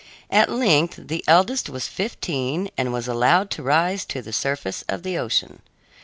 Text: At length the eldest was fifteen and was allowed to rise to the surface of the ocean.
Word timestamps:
At 0.31 0.49
length 0.49 0.99
the 1.09 1.23
eldest 1.27 1.69
was 1.69 1.87
fifteen 1.87 2.71
and 2.75 2.91
was 2.91 3.07
allowed 3.07 3.51
to 3.51 3.61
rise 3.61 4.03
to 4.05 4.23
the 4.23 4.33
surface 4.33 4.83
of 4.89 5.03
the 5.03 5.15
ocean. 5.19 5.61